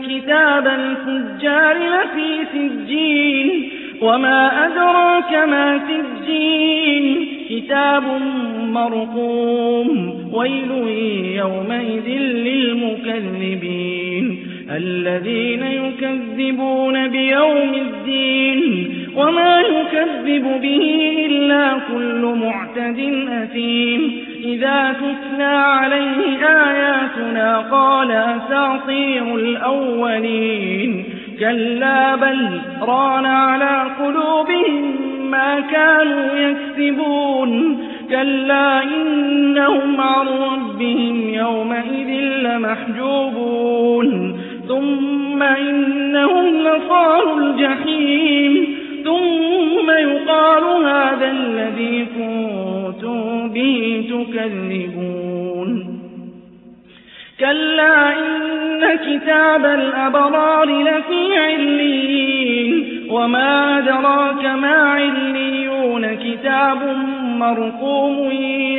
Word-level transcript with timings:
كتاب 0.00 0.66
الفجار 0.66 1.76
لفي 1.76 2.44
سجين 2.52 3.70
وما 4.00 4.66
أدراك 4.66 5.48
ما 5.48 5.80
سجين 5.88 7.26
كتاب 7.50 8.02
مرقوم 8.72 10.14
ويل 10.32 10.70
يومئذ 11.36 12.08
للمكذبين 12.46 13.84
الذين 14.70 15.62
يكذبون 15.62 17.08
بيوم 17.08 17.74
الدين 17.74 18.94
وما 19.16 19.60
يكذب 19.60 20.60
به 20.62 20.82
إلا 21.26 21.78
كل 21.88 22.34
معتد 22.42 22.98
أثيم 23.28 24.12
إذا 24.44 24.96
تتلى 25.00 25.44
عليه 25.44 26.14
آياتنا 26.14 26.63
قال 27.70 28.10
أساطير 28.10 29.34
الأولين 29.34 31.04
كلا 31.40 32.14
بل 32.16 32.60
ران 32.82 33.26
على 33.26 33.90
قلوبهم 34.00 34.94
ما 35.30 35.60
كانوا 35.60 36.36
يكسبون 36.36 37.78
كلا 38.10 38.82
إنهم 38.82 40.00
عن 40.00 40.26
ربهم 40.26 41.28
يومئذ 41.28 42.08
لمحجوبون 42.42 44.04
ثم 44.68 45.42
إنهم 45.42 46.46
لصار 46.46 47.38
الجحيم 47.38 48.76
ثم 49.04 49.90
يقال 49.90 50.64
هذا 50.86 51.30
الذي 51.30 52.06
كنتم 52.16 53.48
به 53.48 54.04
تكذبون 54.10 55.33
كلا 57.40 58.12
إن 58.12 58.96
كتاب 58.96 59.64
الأبرار 59.64 60.66
لفي 60.82 61.38
علين 61.38 62.84
وما 63.10 63.78
أدراك 63.78 64.44
ما 64.44 64.76
عليون 64.76 66.14
كتاب 66.14 66.78
مرقوم 67.38 68.30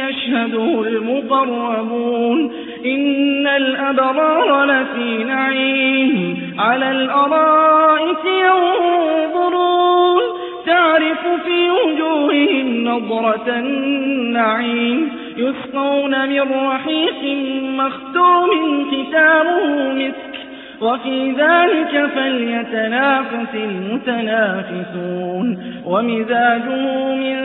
يشهده 0.09 0.87
المقربون 0.87 2.51
إن 2.85 3.47
الأبرار 3.47 4.65
لفي 4.65 5.23
نعيم 5.23 6.37
على 6.59 6.91
الأرائك 6.91 8.25
ينظرون 8.25 10.21
تعرف 10.65 11.27
في 11.45 11.69
وجوههم 11.69 12.83
نظرة 12.83 13.45
النعيم 13.47 14.94
يسقون 15.37 16.29
من 16.29 16.67
رحيق 16.67 17.37
مختوم 17.61 18.49
ختامه 18.91 19.93
مسك 19.93 20.35
وفي 20.81 21.31
ذلك 21.31 22.09
فليتنافس 22.15 23.55
المتنافسون. 23.55 25.47
ومزاجه 25.85 27.15
من 27.15 27.37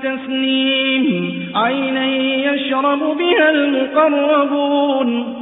تسنيم 0.00 1.04
عينا 1.54 2.06
يشرب 2.06 2.98
بها 2.98 3.50
المقربون. 3.50 5.38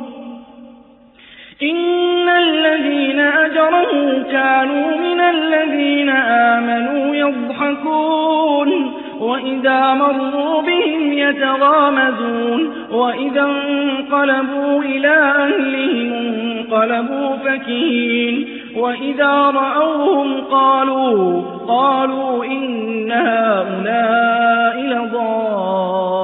إن 1.63 2.29
الذين 2.29 3.21
أجرموا 3.21 4.23
كانوا 4.33 4.97
من 4.97 5.21
الذين 5.21 6.09
آمنوا 6.09 7.17
يضحكون. 7.17 9.00
وإذا 9.21 9.95
مروا 9.95 10.63
بهم 10.63 11.13
يتغامزون 11.13 12.73
وإذا 12.93 13.43
انقلبوا 13.43 14.83
إلى 14.83 15.09
أهلهم 15.09 16.13
انقلبوا 16.13 17.37
فكين 17.37 18.49
وإذا 18.77 19.33
رأوهم 19.33 20.41
قالوا 20.41 21.43
قالوا 21.69 22.45
إن 22.45 23.13
هؤلاء 23.13 24.81
لضالون 24.81 26.21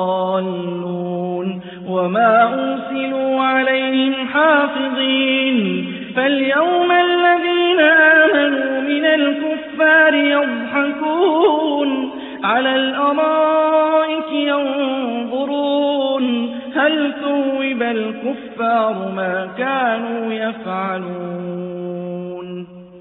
وما 1.88 2.42
أرسلوا 2.42 3.40
عليهم 3.40 4.14
حافظين 4.32 5.86
فاليوم 6.16 6.90
الذين 6.90 7.15
على 12.46 12.74
الأرائك 12.76 14.32
ينظرون 14.32 16.26
هل 16.76 17.12
ثوب 17.20 17.82
الكفار 17.82 19.12
ما 19.16 19.48
كانوا 19.58 20.32
يفعلون 20.32 21.75